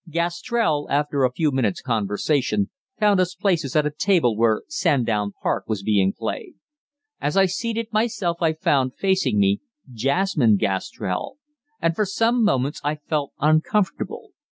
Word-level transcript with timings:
Gastrell, 0.09 0.87
after 0.89 1.23
a 1.23 1.31
few 1.31 1.51
minutes' 1.51 1.79
conversation, 1.83 2.71
found 2.99 3.19
us 3.19 3.35
places 3.35 3.75
at 3.75 3.85
a 3.85 3.91
table 3.95 4.35
where 4.35 4.63
"Sandown 4.67 5.31
Park" 5.43 5.65
was 5.67 5.83
being 5.83 6.11
played. 6.11 6.55
As 7.19 7.37
I 7.37 7.45
seated 7.45 7.93
myself 7.93 8.41
I 8.41 8.53
found, 8.53 8.95
facing 8.95 9.37
me, 9.37 9.61
Jasmine 9.93 10.57
Gastrell, 10.57 11.37
and 11.79 11.95
for 11.95 12.05
some 12.07 12.43
moments 12.43 12.81
I 12.83 12.95
felt 12.95 13.33
uncomfortable. 13.39 14.31